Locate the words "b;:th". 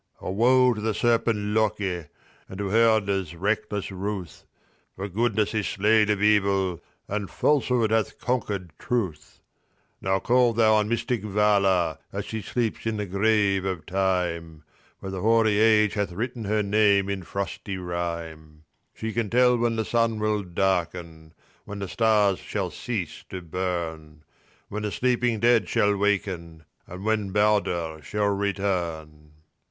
7.91-8.17